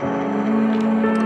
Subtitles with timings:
[0.00, 1.17] うん。